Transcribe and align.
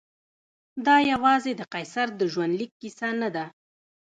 دا 0.85 0.95
یوازې 1.11 1.51
د 1.55 1.61
قیصر 1.73 2.07
د 2.15 2.21
ژوندلیک 2.33 2.71
کیسه 2.81 3.09
نه 3.21 3.29
ده. 3.35 3.45